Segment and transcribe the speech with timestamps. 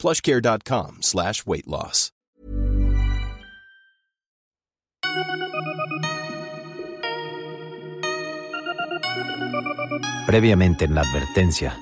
[0.00, 2.10] plushcare.com slash weight loss.
[10.26, 11.76] Previamente en la advertencia,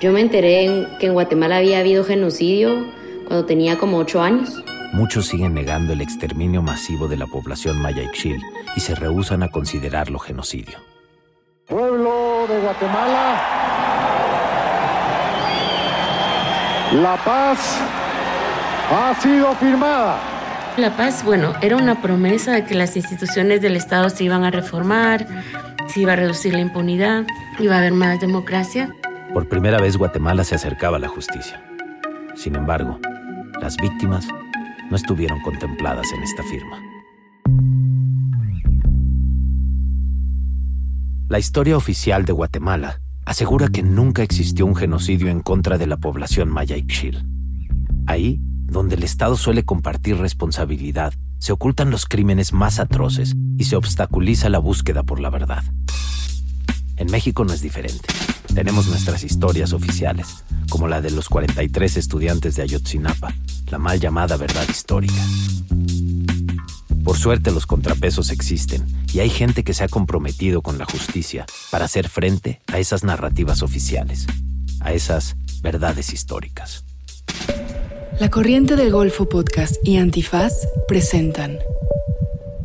[0.00, 2.86] Yo me enteré en- que en Guatemala había habido genocidio
[3.26, 4.62] cuando tenía como ocho años.
[4.92, 8.40] muchos siguen negando el exterminio masivo de la población maya Ixchil
[8.76, 10.78] y se rehúsan a considerarlo genocidio.
[11.66, 13.63] Pueblo de Guatemala,
[16.94, 17.80] la paz
[18.90, 20.20] ha sido firmada.
[20.76, 24.50] La paz, bueno, era una promesa de que las instituciones del Estado se iban a
[24.50, 25.26] reformar,
[25.88, 27.24] se iba a reducir la impunidad,
[27.58, 28.94] iba a haber más democracia.
[29.32, 31.60] Por primera vez Guatemala se acercaba a la justicia.
[32.36, 33.00] Sin embargo,
[33.60, 34.28] las víctimas
[34.88, 36.80] no estuvieron contempladas en esta firma.
[41.28, 45.96] La historia oficial de Guatemala asegura que nunca existió un genocidio en contra de la
[45.96, 47.26] población maya Ixchil.
[48.06, 53.76] Ahí, donde el Estado suele compartir responsabilidad, se ocultan los crímenes más atroces y se
[53.76, 55.62] obstaculiza la búsqueda por la verdad.
[56.96, 58.08] En México no es diferente.
[58.54, 63.34] Tenemos nuestras historias oficiales, como la de los 43 estudiantes de Ayotzinapa,
[63.70, 65.22] la mal llamada verdad histórica.
[67.04, 71.44] Por suerte los contrapesos existen y hay gente que se ha comprometido con la justicia
[71.70, 74.26] para hacer frente a esas narrativas oficiales,
[74.80, 76.82] a esas verdades históricas.
[78.18, 81.58] La Corriente del Golfo Podcast y Antifaz presentan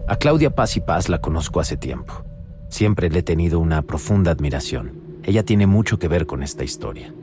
[0.07, 2.23] A Claudia Paz y Paz la conozco hace tiempo.
[2.69, 5.19] Siempre le he tenido una profunda admiración.
[5.23, 7.13] Ella tiene mucho que ver con esta historia.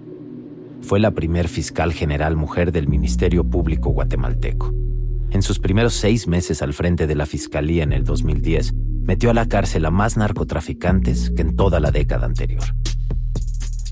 [0.82, 4.85] Fue la primer fiscal general mujer del Ministerio Público guatemalteco.
[5.31, 8.72] En sus primeros seis meses al frente de la Fiscalía en el 2010,
[9.03, 12.64] metió a la cárcel a más narcotraficantes que en toda la década anterior.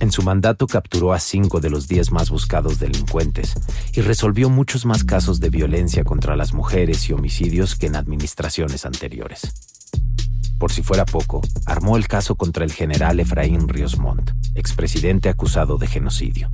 [0.00, 3.55] En su mandato capturó a cinco de los diez más buscados delincuentes
[3.94, 8.84] y resolvió muchos más casos de violencia contra las mujeres y homicidios que en administraciones
[8.87, 9.53] anteriores.
[10.59, 15.78] Por si fuera poco, armó el caso contra el general Efraín Ríos Montt, expresidente acusado
[15.78, 16.50] de genocidio.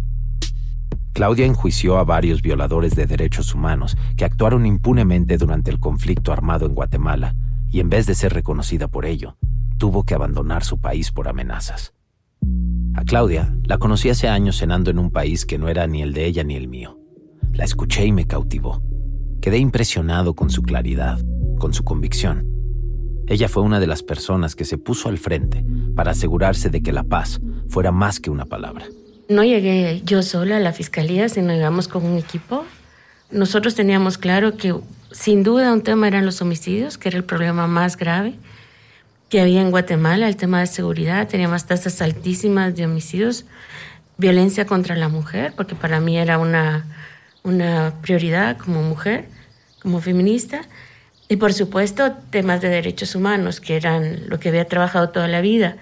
[1.13, 6.67] Claudia enjuició a varios violadores de derechos humanos que actuaron impunemente durante el conflicto armado
[6.67, 7.35] en Guatemala
[7.69, 9.37] y en vez de ser reconocida por ello,
[9.79, 11.95] tuvo que abandonar su país por amenazas.
[12.95, 16.13] A Claudia la conocí hace años cenando en un país que no era ni el
[16.13, 16.99] de ella ni el mío.
[17.53, 18.83] La escuché y me cautivó.
[19.41, 21.19] Quedé impresionado con su claridad,
[21.59, 22.47] con su convicción.
[23.27, 26.93] Ella fue una de las personas que se puso al frente para asegurarse de que
[26.93, 28.87] la paz fuera más que una palabra.
[29.31, 32.67] No llegué yo sola a la fiscalía, sino llegamos con un equipo.
[33.31, 34.75] Nosotros teníamos claro que
[35.13, 38.35] sin duda un tema eran los homicidios, que era el problema más grave
[39.29, 43.45] que había en Guatemala, el tema de seguridad, teníamos tasas altísimas de homicidios,
[44.19, 46.85] violencia contra la mujer, porque para mí era una,
[47.45, 49.29] una prioridad como mujer,
[49.81, 50.63] como feminista,
[51.29, 55.41] y por supuesto temas de derechos humanos, que eran lo que había trabajado toda la
[55.41, 55.77] vida.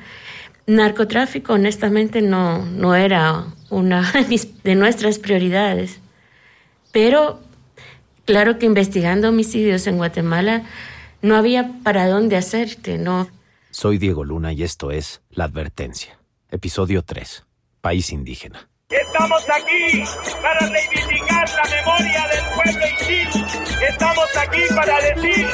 [0.69, 4.13] Narcotráfico, honestamente, no, no era una
[4.65, 5.99] de nuestras prioridades,
[6.93, 7.41] pero
[8.27, 10.67] claro que investigando homicidios en Guatemala
[11.23, 13.31] no había para dónde hacerte, ¿no?
[13.71, 16.19] Soy Diego Luna y esto es La Advertencia,
[16.51, 17.47] episodio 3,
[17.81, 18.69] País Indígena.
[18.91, 20.03] Estamos aquí
[20.41, 23.45] para reivindicar la memoria del pueblo Isil.
[23.87, 25.47] Estamos aquí para decir,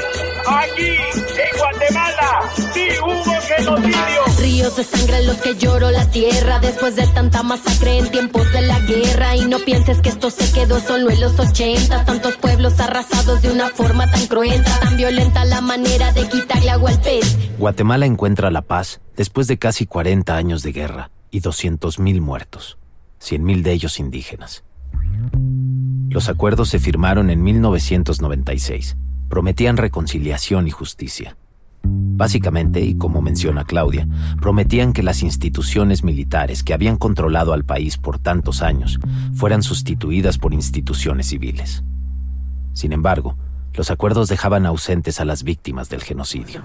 [0.46, 0.96] aquí
[1.40, 4.22] en Guatemala, sí hubo genocidio.
[4.38, 8.52] Ríos de sangre en los que lloro la tierra después de tanta masacre en tiempos
[8.52, 9.34] de la guerra.
[9.34, 12.06] Y no pienses que esto se quedó solo en los ochentas.
[12.06, 16.90] Tantos pueblos arrasados de una forma tan cruenta, tan violenta la manera de quitarle agua
[16.90, 17.36] al pez.
[17.58, 22.78] Guatemala encuentra la paz después de casi 40 años de guerra y 200.000 muertos,
[23.24, 24.64] 100.000 de ellos indígenas.
[26.08, 28.96] Los acuerdos se firmaron en 1996.
[29.28, 31.36] Prometían reconciliación y justicia.
[31.82, 34.06] Básicamente, y como menciona Claudia,
[34.40, 39.00] prometían que las instituciones militares que habían controlado al país por tantos años
[39.34, 41.82] fueran sustituidas por instituciones civiles.
[42.72, 43.36] Sin embargo,
[43.72, 46.62] los acuerdos dejaban ausentes a las víctimas del genocidio.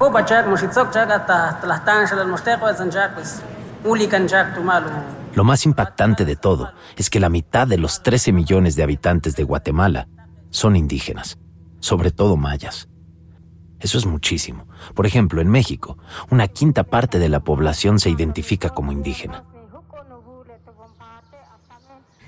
[5.39, 9.37] Lo más impactante de todo es que la mitad de los 13 millones de habitantes
[9.37, 10.09] de Guatemala
[10.49, 11.37] son indígenas,
[11.79, 12.89] sobre todo mayas.
[13.79, 14.67] Eso es muchísimo.
[14.93, 15.97] Por ejemplo, en México,
[16.29, 19.45] una quinta parte de la población se identifica como indígena.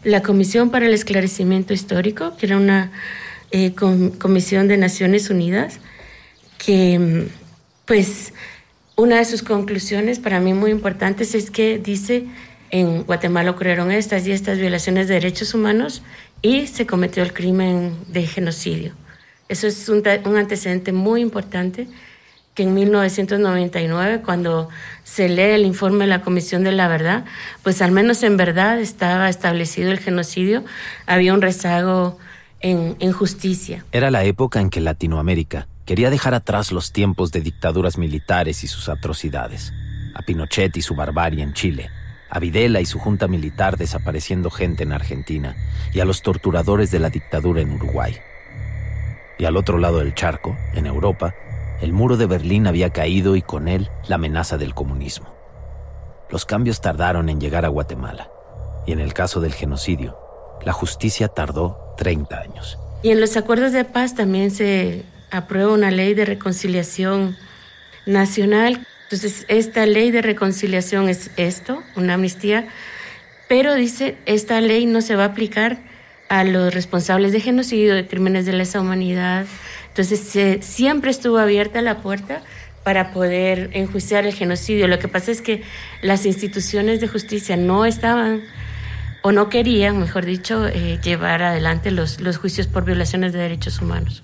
[0.06, 2.94] La Comisión para el Esclarecimiento Histórico, que era una
[3.52, 5.81] eh, comisión de Naciones Unidas,
[6.58, 8.34] que mm, pues
[8.96, 12.30] una de sus conclusiones para mí muy importantes es que dice
[12.72, 16.02] en Guatemala ocurrieron estas y estas violaciones de derechos humanos
[16.42, 18.94] y se cometió el crimen de genocidio.
[19.50, 20.02] Eso es un,
[20.38, 21.88] antecedente muy importante
[22.56, 24.70] que en 1999, cuando
[25.04, 27.26] se lee el informe de la Comisión de la Verdad,
[27.64, 30.64] pues al menos en verdad estaba establecido el genocidio,
[31.06, 32.18] había un rezago
[32.62, 33.86] en, justicia.
[33.92, 38.68] Era la época en que Latinoamérica quería dejar atrás los tiempos de dictaduras militares y
[38.68, 39.74] sus atrocidades,
[40.14, 41.90] a Pinochet y su barbarie en Chile,
[42.31, 45.56] a Videla y su junta militar desapareciendo gente en Argentina
[45.94, 48.18] y a los torturadores de la dictadura en Uruguay
[49.42, 51.33] y al otro lado del charco, en Europa,
[51.81, 55.33] el muro de Berlín había caído y con él la amenaza del comunismo.
[56.30, 58.30] Los cambios tardaron en llegar a Guatemala,
[58.86, 60.16] y en el caso del genocidio,
[60.63, 62.77] la justicia tardó 30 años.
[63.01, 67.36] Y en los acuerdos de paz también se aprueba una ley de reconciliación
[68.06, 68.86] nacional.
[69.12, 72.69] Entonces, esta ley de reconciliación es esto, una amnistía,
[73.50, 75.80] pero dice, esta ley no se va a aplicar
[76.30, 79.46] a los responsables de genocidio, de crímenes de lesa humanidad.
[79.90, 82.42] Entonces siempre estuvo abierta la puerta
[82.86, 84.88] para poder enjuiciar el genocidio.
[84.88, 85.62] Lo que pasa es que
[86.02, 88.44] las instituciones de justicia no estaban
[89.24, 93.81] o no querían, mejor dicho, eh, llevar adelante los, los juicios por violaciones de derechos
[93.81, 94.24] humanos.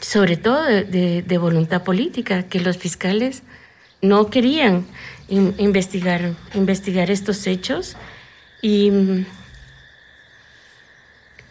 [0.00, 3.42] sobre todo de, voluntad política, que los fiscales
[4.00, 4.86] no querían
[5.28, 7.96] investigar, investigar estos hechos
[8.62, 9.26] y mm,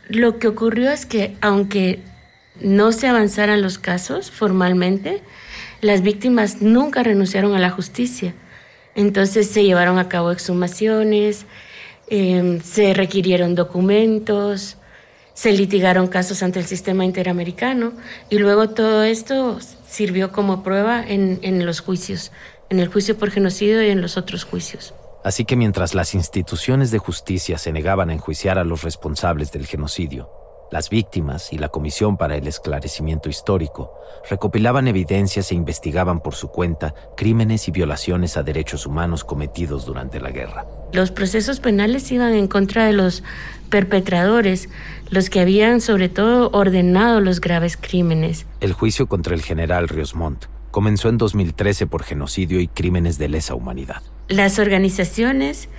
[0.09, 1.99] lo que ocurrió es que aunque
[2.61, 5.21] no se avanzaran los casos formalmente,
[5.81, 8.33] las víctimas nunca renunciaron a la justicia.
[8.95, 11.45] Entonces se llevaron a cabo exhumaciones,
[12.09, 14.77] em, se requirieron documentos,
[15.37, 17.93] se litigaron casos ante el sistema interamericano
[18.27, 22.31] y luego todo esto sirvió como prueba en, en los juicios,
[22.71, 24.95] en el juicio por genocidio y en los otros juicios.
[25.23, 29.67] Así que mientras las instituciones de justicia se negaban a enjuiciar a los responsables del
[29.67, 30.27] genocidio,
[30.71, 33.93] las víctimas y la Comisión para el Esclarecimiento Histórico
[34.29, 40.19] recopilaban evidencias e investigaban por su cuenta crímenes y violaciones a derechos humanos cometidos durante
[40.19, 40.65] la guerra.
[40.91, 43.23] Los procesos penales iban en contra de los
[43.67, 44.69] perpetradores,
[45.09, 48.45] los que habían sobre todo ordenado los graves crímenes.
[48.59, 53.29] El juicio contra el general Rios Montt comenzó en 2013 por genocidio y crímenes de
[53.29, 55.69] lesa humanidad las organizaciones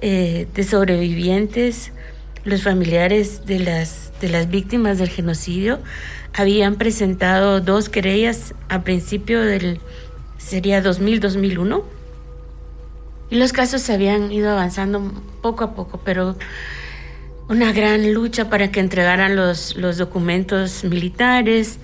[0.00, 1.92] eh, de sobrevivientes,
[2.44, 5.78] los familiares de las, de las víctimas del genocidio,
[6.34, 9.80] habían presentado dos querellas a principio del,
[10.38, 11.82] sería 2000-2001,
[13.30, 15.00] y los casos se habían ido avanzando
[15.40, 16.36] poco a poco, pero
[17.48, 21.78] una gran lucha para que entregaran los, los documentos militares,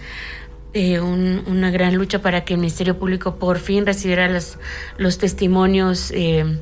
[0.74, 4.58] eh, una gran lucha para que el Ministerio Público por fin recibiera los,
[4.98, 6.58] los testimonios eh,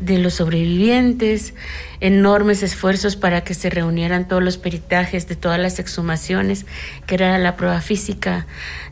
[0.00, 1.54] de los sobrevivientes,
[2.00, 6.66] enormes esfuerzos para que se reunieran todos los peritajes de todas las exhumaciones,
[7.06, 8.46] que era la prueba física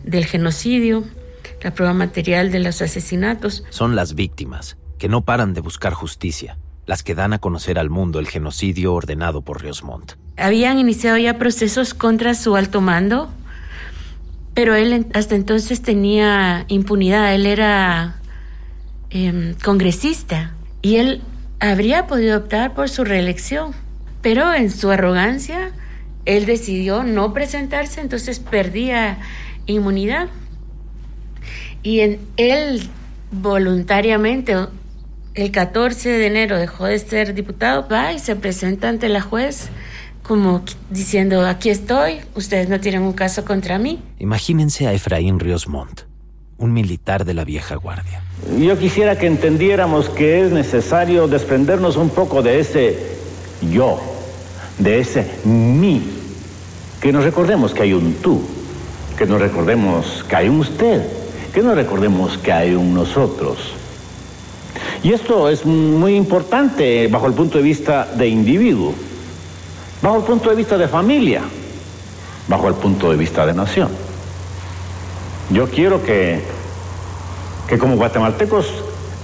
[0.05, 1.05] del genocidio,
[1.63, 3.65] la prueba material de los asesinatos.
[3.71, 6.59] Son las víctimas, que no paran de buscar justicia,
[6.91, 10.15] las que dan a conocer al mundo el genocidio ordenado por Rios Montt.
[10.37, 13.31] Habían iniciado ya procesos contra su alto mando,
[14.55, 18.17] pero él hasta entonces tenía impunidad, él era
[19.11, 21.23] em, congresista y él
[21.61, 23.71] habría podido optar por su reelección,
[24.21, 25.71] pero en su arrogancia
[26.25, 29.19] él decidió no presentarse, entonces perdía
[29.67, 30.27] inmunidad.
[31.85, 32.83] Y en, él
[33.31, 34.57] voluntariamente,
[35.35, 39.71] el 14 de enero dejó de ser diputado, va y se presenta ante la juez
[40.23, 44.01] como diciendo, aquí estoy, ustedes no tienen un caso contra mí.
[44.19, 46.03] Imagínense a Efraín Ríos Montt,
[46.59, 48.23] un militar de la vieja guardia.
[48.59, 52.97] Yo quisiera que entendiéramos que es necesario desprendernos un poco de ese
[53.73, 54.01] yo.
[54.79, 56.03] de ese mí,
[57.03, 58.41] que nos recordemos que hay un tú,
[59.19, 61.03] que nos recordemos que hay un usted,
[61.53, 63.75] que nos recordemos que hay un nosotros.
[65.03, 68.95] Y esto es muy importante bajo el punto de vista de individuo,
[70.03, 71.43] bajo el punto de vista de familia,
[72.49, 73.89] bajo el punto de vista de nación.
[75.51, 76.43] Yo quiero que,
[77.67, 78.67] que como guatemaltecos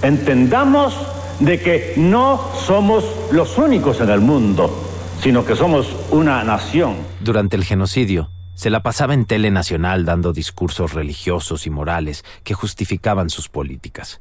[0.01, 0.95] entendamos
[1.39, 4.75] de que no somos los únicos en el mundo,
[5.21, 6.95] sino que somos una nación.
[7.19, 12.55] Durante el genocidio, se la pasaba en tele nacional dando discursos religiosos y morales que
[12.55, 14.19] justificaban sus políticas,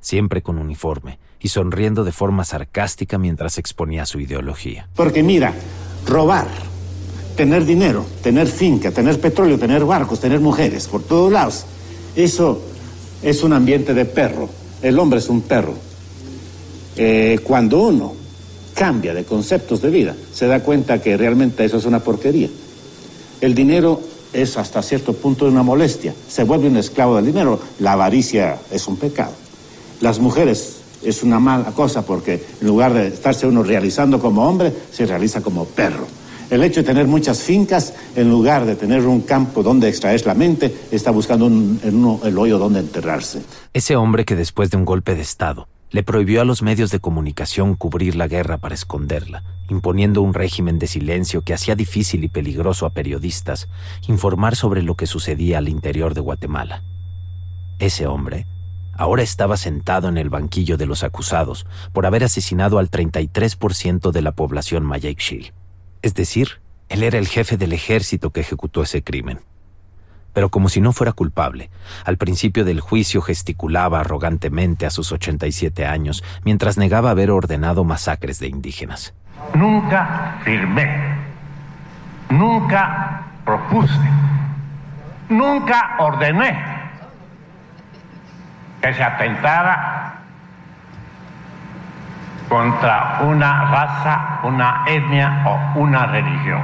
[0.00, 4.88] siempre con uniforme y sonriendo de forma sarcástica mientras exponía su ideología.
[4.94, 5.54] Porque mira,
[6.06, 6.48] robar,
[7.36, 11.64] tener dinero, tener finca, tener petróleo, tener barcos, tener mujeres por todos lados,
[12.16, 12.60] eso
[13.22, 14.48] es un ambiente de perro.
[14.82, 15.74] El hombre es un perro.
[16.96, 18.14] Eh, cuando uno
[18.74, 22.48] cambia de conceptos de vida, se da cuenta que realmente eso es una porquería.
[23.40, 24.00] El dinero
[24.32, 26.14] es hasta cierto punto una molestia.
[26.28, 27.60] Se vuelve un esclavo del dinero.
[27.78, 29.32] La avaricia es un pecado.
[30.00, 34.72] Las mujeres es una mala cosa porque en lugar de estarse uno realizando como hombre,
[34.90, 36.06] se realiza como perro.
[36.50, 40.34] El hecho de tener muchas fincas, en lugar de tener un campo donde extraer la
[40.34, 41.80] mente, está buscando en
[42.24, 43.42] el hoyo donde enterrarse.
[43.74, 47.00] Ese hombre que después de un golpe de Estado le prohibió a los medios de
[47.00, 52.28] comunicación cubrir la guerra para esconderla, imponiendo un régimen de silencio que hacía difícil y
[52.28, 53.68] peligroso a periodistas
[54.06, 56.82] informar sobre lo que sucedía al interior de Guatemala.
[57.78, 58.46] Ese hombre
[58.98, 64.22] ahora estaba sentado en el banquillo de los acusados por haber asesinado al 33% de
[64.22, 65.54] la población Mayekshil.
[66.02, 69.40] Es decir, él era el jefe del ejército que ejecutó ese crimen
[70.38, 71.68] pero como si no fuera culpable.
[72.04, 78.38] Al principio del juicio gesticulaba arrogantemente a sus 87 años mientras negaba haber ordenado masacres
[78.38, 79.14] de indígenas.
[79.54, 81.16] Nunca firmé,
[82.30, 83.98] nunca propuse,
[85.28, 86.77] nunca ordené
[88.80, 90.14] que se atentara
[92.48, 96.62] contra una raza, una etnia o una religión.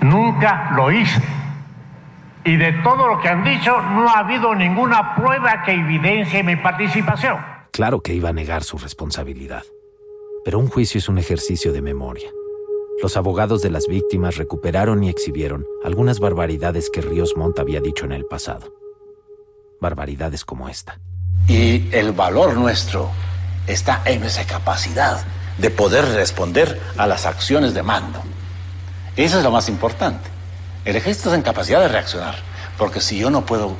[0.00, 1.22] Nunca lo hice.
[2.44, 6.56] Y de todo lo que han dicho, no ha habido ninguna prueba que evidencie mi
[6.56, 7.38] participación.
[7.72, 9.62] Claro que iba a negar su responsabilidad.
[10.44, 12.28] Pero un juicio es un ejercicio de memoria.
[13.02, 18.04] Los abogados de las víctimas recuperaron y exhibieron algunas barbaridades que Ríos Montt había dicho
[18.04, 18.83] en el pasado.
[19.84, 20.98] Barbaridades como esta.
[21.46, 23.10] Y el valor nuestro
[23.66, 25.22] está en esa capacidad
[25.58, 28.22] de poder responder a las acciones de mando.
[29.14, 30.30] Eso es lo más importante.
[30.86, 32.36] El ejército es en capacidad de reaccionar,
[32.78, 33.76] porque si yo no puedo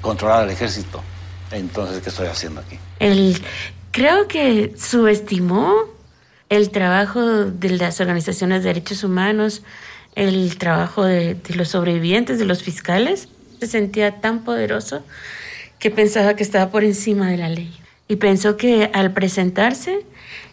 [0.00, 1.02] controlar al ejército,
[1.50, 2.78] entonces ¿qué estoy haciendo aquí?
[2.98, 3.40] El,
[3.90, 5.74] creo que subestimó
[6.48, 9.62] el trabajo de las organizaciones de derechos humanos,
[10.14, 13.28] el trabajo de, de los sobrevivientes, de los fiscales.
[13.60, 15.02] Se sentía tan poderoso
[15.78, 17.74] que pensaba que estaba por encima de la ley.
[18.08, 20.04] Y pensó que al presentarse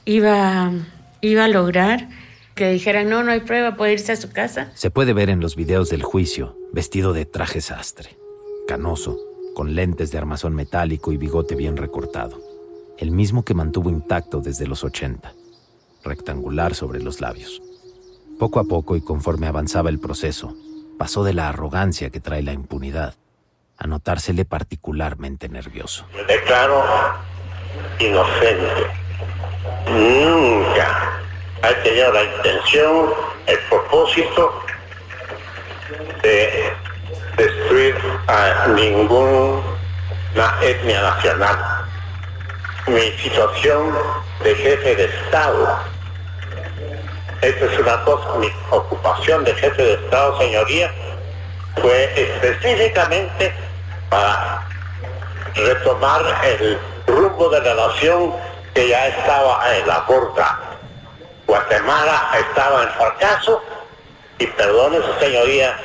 [0.06, 0.72] iba,
[1.22, 2.10] iba a lograr
[2.56, 4.72] que dijeran, no, no hay prueba, puede irse a su casa.
[4.76, 8.16] Se puede ver en los videos del juicio, vestido de traje sastre,
[8.68, 9.20] canoso,
[9.56, 12.42] con lentes de armazón metálico y bigote bien recortado,
[12.98, 15.34] el mismo que mantuvo intacto desde los 80,
[16.04, 17.62] rectangular sobre los labios.
[18.38, 20.56] Poco a poco y conforme avanzaba el proceso,
[20.98, 23.16] pasó de la arrogancia que trae la impunidad
[23.78, 26.08] a notársele particularmente nervioso.
[26.16, 26.84] Me declaro
[28.00, 28.88] inocente.
[29.88, 31.20] Nunca
[31.62, 33.10] ha tenido la intención,
[33.48, 34.62] el propósito
[36.22, 36.74] de
[37.38, 37.96] destruir
[38.28, 39.62] a ninguna
[40.62, 41.58] etnia nacional.
[42.88, 43.94] Mi situación
[44.44, 45.80] de jefe de Estado,
[47.46, 50.92] esta es una cosa, mi ocupación de jefe de Estado, señoría,
[51.82, 53.54] fue específicamente
[54.10, 54.68] para
[55.56, 58.34] retomar el rumbo de la nación
[58.74, 60.74] que ya estaba en la puerta
[61.48, 63.62] Guatemala estaba en fracaso
[64.40, 65.76] y perdone su señoría,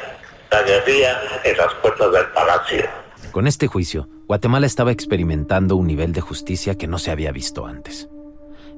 [0.50, 2.88] la guerrilla en las puertas del palacio.
[3.32, 7.66] Con este juicio, Guatemala estaba experimentando un nivel de justicia que no se había visto
[7.66, 8.08] antes.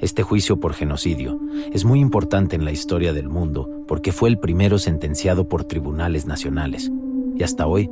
[0.01, 1.39] Este juicio por genocidio
[1.73, 6.27] es muy importante en la historia del mundo porque fue el primero sentenciado por tribunales
[6.27, 6.91] nacionales
[7.37, 7.89] y hasta hoy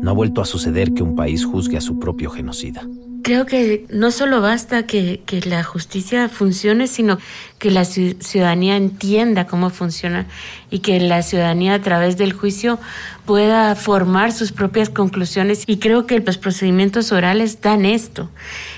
[0.00, 2.82] no ha vuelto a suceder que un país juzgue a su propio genocida.
[3.22, 7.18] Creo que no solo basta que, la justicia funcione, sino
[7.58, 10.26] que la ciudadanía entienda cómo funciona
[10.70, 12.78] y que la ciudadanía a través del juicio
[13.26, 15.64] pueda formar sus propias conclusiones.
[15.66, 18.30] Y creo que los procedimientos orales dan esto.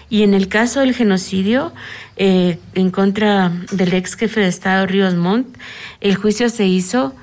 [0.08, 1.72] Y en el caso del genocidio
[2.16, 5.56] eh, en contra del ex jefe de Estado Ríos Montt,
[6.00, 7.14] el juicio se hizo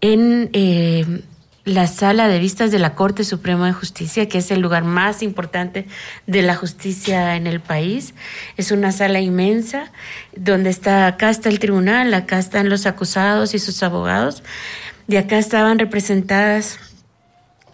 [0.00, 0.50] en...
[0.52, 1.22] Eh,
[1.64, 5.22] la sala de vistas de la Corte Suprema de Justicia, que es el lugar más
[5.22, 5.86] importante
[6.26, 8.14] de la justicia en el país.
[8.56, 9.90] Es una sala inmensa
[10.34, 14.42] donde está, acá está el tribunal, acá están los acusados y sus abogados,
[15.06, 16.78] y acá estaban representadas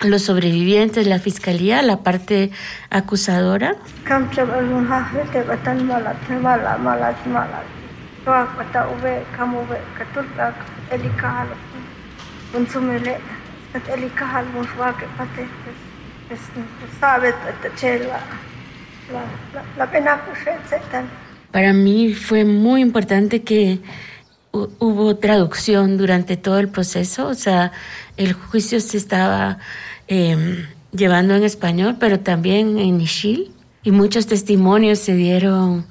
[0.01, 2.51] los sobrevivientes, la fiscalía, la parte
[2.91, 3.77] acusadora.
[21.53, 23.81] Para mí fue muy importante que
[24.53, 27.73] hubo traducción durante todo el proceso, o sea,
[28.17, 29.59] el juicio se estaba
[30.09, 33.53] em, llevando en español, pero también en Ishil,
[33.83, 35.87] y muchos testimonios se dieron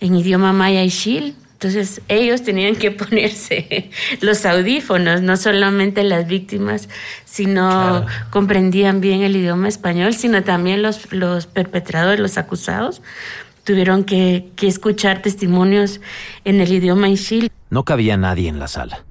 [0.00, 6.90] en idioma maya Ishil, entonces ellos tenían que ponerse los audífonos, no solamente las víctimas,
[7.24, 13.00] sino comprendían bien el idioma español, sino también los, los perpetradores, los acusados,
[13.64, 16.02] tuvieron que, que escuchar testimonios
[16.44, 17.50] en el idioma ixil.
[17.70, 19.06] No cabía nadie en la sala.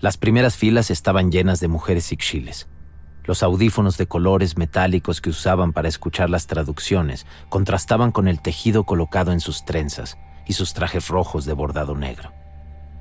[0.00, 2.66] Las primeras filas estaban llenas de mujeres ixchiles.
[3.24, 8.84] Los audífonos de colores metálicos que usaban para escuchar las traducciones contrastaban con el tejido
[8.84, 10.16] colocado en sus trenzas
[10.50, 12.32] y sus trajes rojos de bordado negro.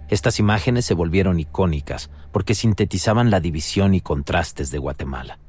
[0.07, 5.39] Estas imágenes se volvieron icónicas porque sintetizaban la división y contrastes de Guatemala.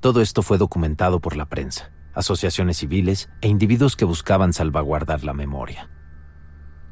[0.00, 5.34] Todo esto fue documentado por la prensa, asociaciones civiles e individuos que buscaban salvaguardar la
[5.34, 5.88] memoria.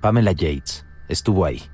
[0.00, 1.64] Pamela Yates estuvo ahí.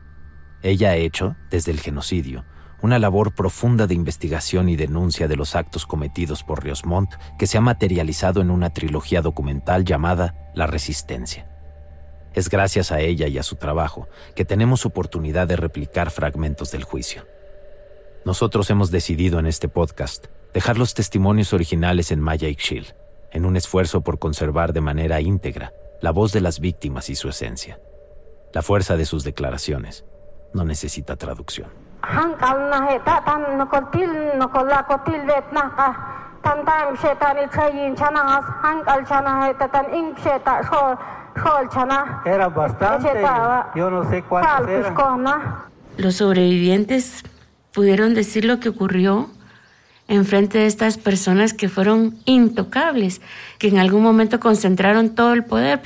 [0.62, 2.46] Ella ha hecho, desde el genocidio,
[2.80, 7.58] una labor profunda de investigación y denuncia de los actos cometidos por Riosmont que se
[7.58, 11.55] ha materializado en una trilogía documental llamada La Resistencia.
[12.37, 16.85] Es gracias a ella y a su trabajo que tenemos oportunidad de replicar fragmentos del
[16.85, 17.25] juicio.
[18.26, 22.95] Nosotros hemos decidido en este podcast dejar los testimonios originales en Maya Ixchil,
[23.32, 27.30] en un esfuerzo por conservar de manera íntegra la voz de las víctimas y su
[27.30, 27.80] esencia.
[28.52, 30.04] La fuerza de sus declaraciones
[30.52, 31.71] no necesita traducción.
[42.25, 43.08] Era bastante,
[43.75, 44.94] yo no sé cuántos eran.
[45.96, 47.22] Los sobrevivientes
[47.72, 49.30] pudieron decir lo que ocurrió
[50.08, 53.20] en frente de estas personas que fueron intocables,
[53.58, 55.82] que en algún momento concentraron todo el poder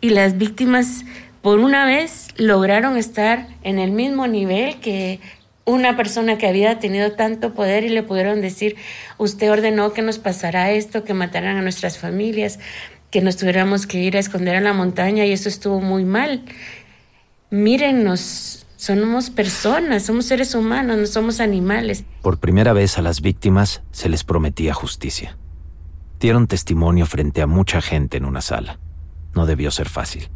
[0.00, 1.04] y las víctimas
[1.42, 5.20] por una vez lograron estar en el mismo nivel que
[5.64, 8.76] una persona que había tenido tanto poder y le pudieron decir,
[9.18, 12.58] usted ordenó que nos pasara esto, que mataran a nuestras familias,
[13.10, 16.44] que nos tuviéramos que ir a esconder a la montaña y eso estuvo muy mal.
[17.50, 22.04] Mírennos, somos personas, somos seres humanos, no somos animales.
[22.22, 25.36] Por primera vez a las víctimas se les prometía justicia.
[26.20, 28.78] Dieron testimonio frente a mucha gente en una sala.
[29.34, 30.30] No debió ser fácil.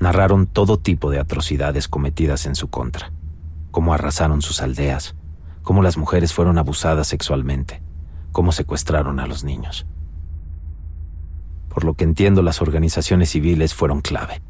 [0.00, 3.12] Narraron todo tipo de atrocidades cometidas en su contra,
[3.72, 5.16] cómo arrasaron sus aldeas,
[5.62, 7.82] cómo las mujeres fueron abusadas sexualmente,
[8.30, 9.86] cómo secuestraron a los niños.
[11.68, 14.40] Por lo que entiendo, las organizaciones civiles fueron clave.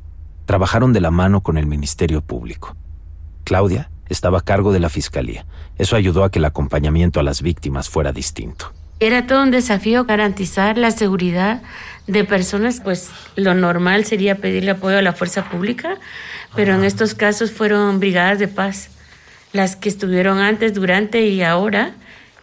[0.46, 2.76] Trabajaron de la mano con el Ministerio Público.
[3.44, 5.46] Claudia estaba a cargo de la Fiscalía.
[5.76, 8.72] Eso ayudó a que el acompañamiento a las víctimas fuera distinto.
[9.00, 11.62] Era todo un desafío garantizar la seguridad
[12.06, 15.98] de personas, pues lo normal sería pedirle apoyo a la fuerza pública,
[16.56, 18.88] pero en estos casos fueron brigadas de paz,
[19.52, 21.92] las que estuvieron antes, durante y ahora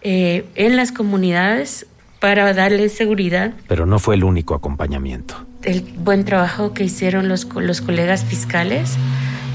[0.01, 1.87] eh, en las comunidades
[2.25, 3.53] para darle seguridad.
[3.67, 5.35] Pero no fue el único acompañamiento.
[5.61, 8.97] El buen trabajo que hicieron los, los colegas fiscales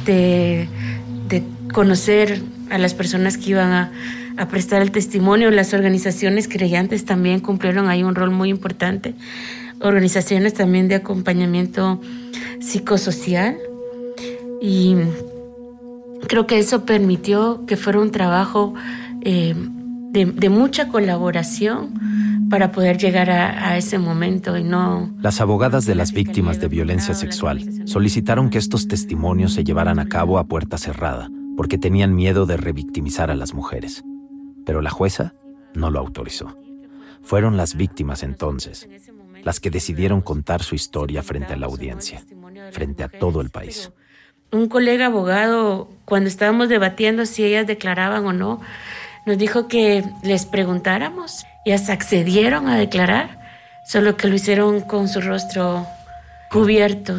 [0.06, 0.68] de,
[1.28, 1.42] de
[1.74, 3.92] conocer a las personas que iban a,
[4.36, 5.50] a, prestar el testimonio.
[5.50, 9.16] Las organizaciones creyentes también cumplieron ahí un rol muy importante.
[9.80, 12.00] Organizaciones también de acompañamiento
[12.60, 13.58] psicosocial.
[14.62, 14.94] Y
[16.28, 18.74] creo que eso permitió que fuera un trabajo
[19.22, 19.56] eh,
[20.12, 25.14] de, de mucha colaboración para poder llegar a, ese momento y no...
[25.20, 30.08] Las abogadas de las víctimas de violencia sexual solicitaron que estos testimonios se llevaran a
[30.08, 34.02] cabo a puerta cerrada, porque tenían miedo de revictimizar a las mujeres.
[34.66, 35.34] Pero la jueza
[35.74, 36.56] no lo autorizó.
[37.22, 38.88] Fueron las víctimas entonces,
[39.44, 42.22] las que decidieron contar su historia frente a la audiencia,
[42.72, 43.92] frente a todo el país.
[44.50, 48.60] Un colega abogado, cuando estábamos debatiendo si ellas declaraban o no,
[49.24, 51.44] nos dijo que les preguntáramos.
[51.64, 53.38] Ellas accedieron a declarar,
[53.84, 55.86] solo que lo hicieron con su rostro
[56.50, 57.12] cubierto.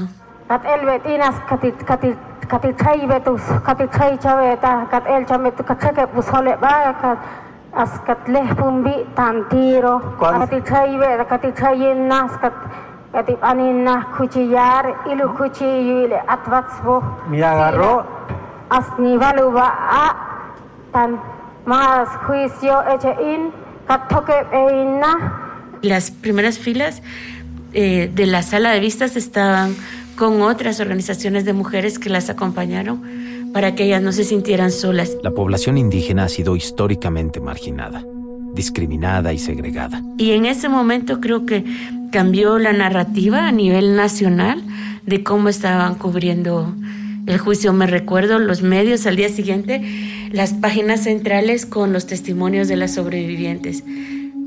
[17.27, 18.05] me agarró.
[18.69, 20.15] a
[20.91, 21.19] tan
[21.65, 23.70] más juicio eche in katoke eina
[25.81, 27.01] las primeras filas
[27.73, 29.75] eh, de la sala de vistas estaban
[30.15, 33.01] con otras organizaciones de mujeres que las acompañaron
[33.53, 35.17] para que ellas no se sintieran solas.
[35.23, 38.03] La población indígena ha sido históricamente marginada,
[38.53, 40.01] discriminada y segregada.
[40.17, 41.65] Y en ese momento creo que
[42.11, 44.63] cambió la narrativa a nivel nacional
[45.05, 46.73] de cómo estaban cubriendo
[47.25, 47.73] el juicio.
[47.73, 49.81] Me recuerdo los medios al día siguiente,
[50.31, 53.83] las páginas centrales con los testimonios de las sobrevivientes.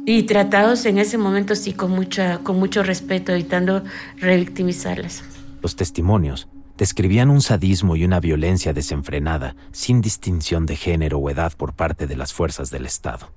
[0.06, 3.82] Y tratados en ese momento sí con, mucha, con mucho respeto, evitando
[4.18, 5.24] revictimizarlas.
[5.62, 11.52] Los testimonios describían un sadismo y una violencia desenfrenada, sin distinción de género o edad
[11.56, 13.30] por parte de las fuerzas del Estado,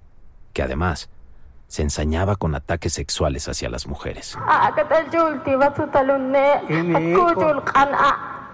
[0.53, 1.09] que además
[1.67, 4.37] se ensañaba con ataques sexuales hacia las mujeres.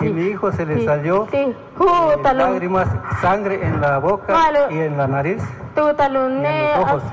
[0.06, 1.28] Y mi hijo, se le salió
[2.34, 2.88] lágrimas,
[3.22, 4.34] sangre en la boca
[4.72, 5.44] y en la nariz.
[6.30, 7.04] Y en los ojos.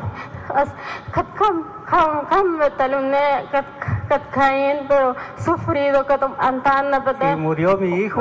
[7.33, 8.21] Y murió mi hijo.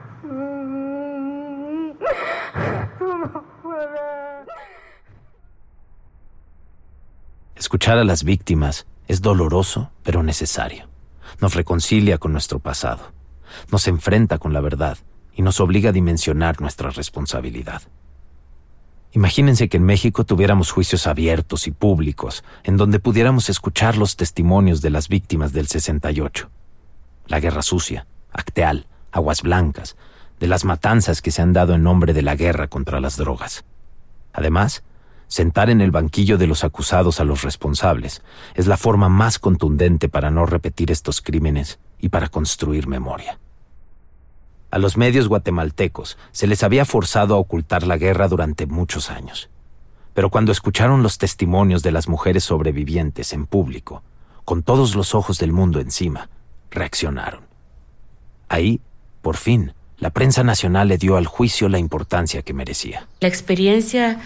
[7.61, 10.89] Escuchar a las víctimas es doloroso, pero necesario.
[11.39, 13.11] Nos reconcilia con nuestro pasado,
[13.71, 14.97] nos enfrenta con la verdad
[15.35, 17.83] y nos obliga a dimensionar nuestra responsabilidad.
[19.11, 24.81] Imagínense que en México tuviéramos juicios abiertos y públicos, en donde pudiéramos escuchar los testimonios
[24.81, 26.49] de las víctimas del 68.
[27.27, 29.97] La guerra sucia, Acteal, Aguas Blancas,
[30.39, 33.65] de las matanzas que se han dado en nombre de la guerra contra las drogas.
[34.33, 34.83] Además,
[35.31, 38.21] sentar en el banquillo de los acusados a los responsables
[38.53, 43.39] es la forma más contundente para no repetir estos crímenes y para construir memoria.
[44.71, 49.49] A los medios guatemaltecos se les había forzado a ocultar la guerra durante muchos años.
[50.13, 54.03] Pero cuando escucharon los testimonios de las mujeres sobrevivientes en público,
[54.43, 56.29] con todos los ojos del mundo encima,
[56.71, 57.45] reaccionaron.
[58.49, 58.81] Ahí,
[59.21, 63.07] por fin, la prensa nacional le dio al juicio la importancia que merecía.
[63.21, 64.19] La experiencia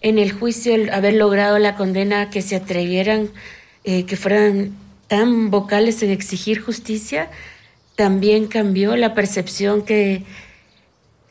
[0.00, 3.30] en el juicio el haber logrado la condena, que se atrevieran,
[3.84, 4.76] eh, que fueran
[5.08, 7.30] tan vocales en exigir justicia,
[7.96, 10.24] también cambió la percepción que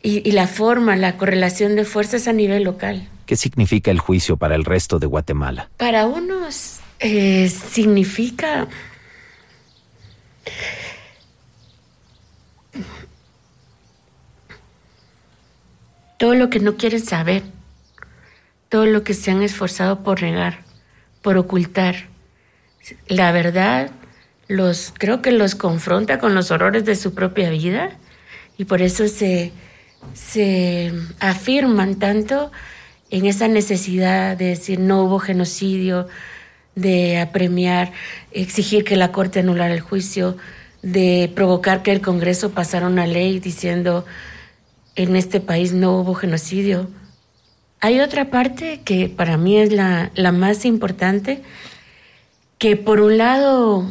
[0.04, 3.10] y, la forma, la correlación de fuerzas a nivel local.
[3.26, 5.70] ¿Qué significa el juicio para el resto de Guatemala?
[5.76, 8.70] Para unos eh, significa
[16.18, 17.44] todo lo que no quieren saber
[18.70, 20.60] todo lo que se han esforzado por negar,
[21.22, 22.08] por ocultar.
[23.08, 23.92] La verdad
[24.48, 27.92] los creo que los confronta con los horrores de su propia vida
[28.58, 29.52] y por eso se,
[30.14, 32.52] se afirman tanto
[33.10, 36.08] en esa necesidad de decir no hubo genocidio,
[36.76, 37.92] de apremiar,
[38.32, 40.38] exigir que la Corte anulara el juicio,
[40.82, 44.06] de provocar que el Congreso pasara una ley diciendo
[44.96, 46.90] en este país no hubo genocidio.
[47.80, 51.44] Hay otra parte que para mí es la, más importante,
[52.58, 53.88] que por un lado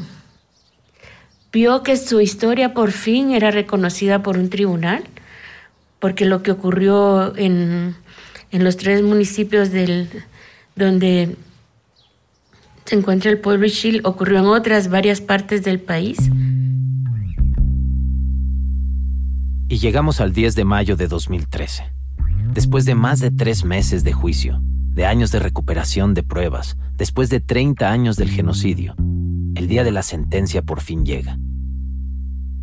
[1.53, 5.05] vio que su historia por fin era reconocida por un tribunal,
[6.01, 7.95] porque lo que ocurrió en,
[8.51, 10.09] los tres municipios del,
[10.75, 11.37] donde
[12.87, 16.19] se encuentra el pueblo Ishil ocurrió en otras varias partes del país.
[19.69, 21.96] Y llegamos al 10 de mayo de 2013
[22.57, 27.29] Después de más de tres meses de juicio, de años de recuperación de pruebas, después
[27.29, 28.95] de 30 años del genocidio,
[29.55, 31.39] el día de la sentencia por fin llega.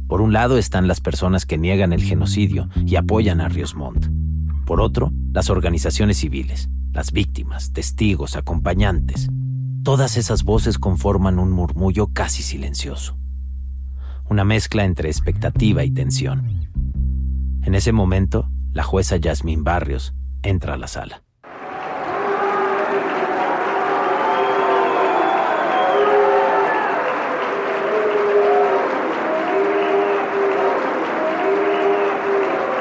[0.07, 3.75] Por un lado están las personas que niegan el genocidio y apoyan a Ríos.
[4.65, 9.29] Por otro, las organizaciones civiles, las víctimas, testigos, acompañantes.
[9.83, 13.15] Todas esas voces conforman un murmullo casi silencioso.
[14.27, 16.67] Una mezcla entre expectativa y tensión.
[17.61, 21.21] En ese momento, la jueza Yasmín Barrios entra a la sala.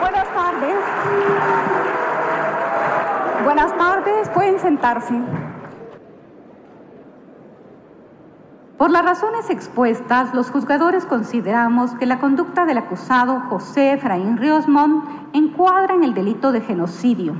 [0.00, 0.76] Buenas tardes.
[3.44, 5.14] Buenas tardes, pueden sentarse.
[8.83, 14.66] Por las razones expuestas, los juzgadores consideramos que la conducta del acusado José Efraín Ríos
[14.66, 17.37] Montt encuadra en el delito de genocidio.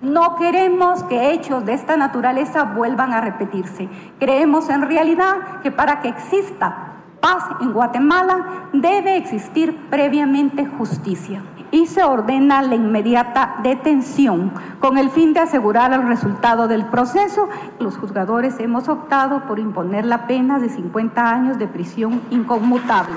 [0.00, 3.88] No queremos que hechos de esta naturaleza vuelvan a repetirse.
[4.20, 11.86] Creemos en realidad que para que exista paz en Guatemala debe existir previamente justicia y
[11.86, 17.48] se ordena la inmediata detención con el fin de asegurar el resultado del proceso.
[17.78, 23.16] Los juzgadores hemos optado por imponer la pena de 50 años de prisión inconmutable.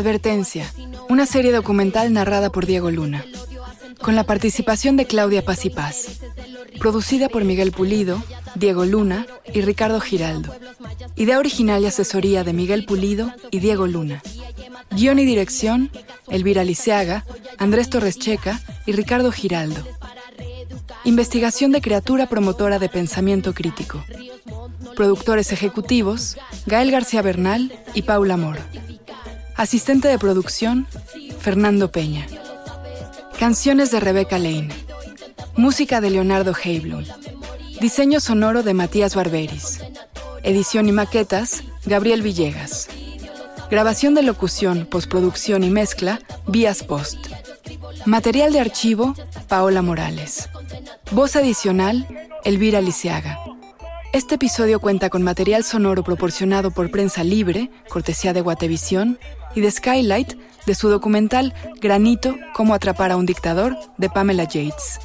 [0.00, 0.72] Advertencia,
[1.10, 3.22] una serie documental narrada por Diego Luna,
[4.00, 6.20] con la participación de Claudia Paz y Paz,
[6.78, 8.22] producida por Miguel Pulido,
[8.54, 10.54] Diego Luna y Ricardo Giraldo.
[11.16, 14.22] Idea original y asesoría de Miguel Pulido y Diego Luna.
[14.90, 15.90] Guión y dirección,
[16.30, 17.26] Elvira Liceaga,
[17.58, 19.86] Andrés Torres Checa y Ricardo Giraldo.
[21.04, 24.02] Investigación de criatura promotora de pensamiento crítico.
[24.96, 28.62] Productores ejecutivos, Gael García Bernal y Paula Moro.
[29.60, 30.86] Asistente de producción,
[31.38, 32.26] Fernando Peña.
[33.38, 34.70] Canciones de Rebeca Lane.
[35.54, 37.04] Música de Leonardo Heiblum.
[37.78, 39.80] Diseño sonoro de Matías Barberis.
[40.44, 42.88] Edición y maquetas, Gabriel Villegas.
[43.70, 47.26] Grabación de locución, postproducción y mezcla, Vías Post.
[48.06, 49.14] Material de archivo,
[49.46, 50.48] Paola Morales.
[51.10, 52.08] Voz adicional,
[52.44, 53.38] Elvira Liceaga.
[54.12, 59.20] Este episodio cuenta con material sonoro proporcionado por Prensa Libre, cortesía de Guatevisión,
[59.54, 60.34] y de Skylight,
[60.66, 64.98] de su documental Granito, Cómo atrapar a un dictador, de Pamela Yates.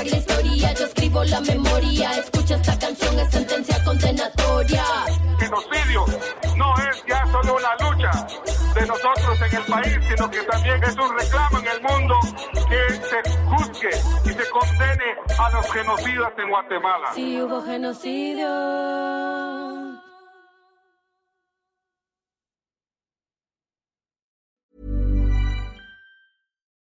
[0.06, 2.10] Borrar la historia, yo escribo la memoria.
[2.18, 4.84] Escucha esta canción, es sentencia condenatoria.
[5.38, 6.04] Genocidio
[6.56, 8.10] no es ya solo una lucha
[8.74, 12.14] de nosotros en el país, sino que también es un reclamo en el mundo
[12.68, 13.90] que se juzgue
[14.24, 17.12] y se condene a los genocidas en Guatemala.
[17.14, 18.46] Si hubo genocidio.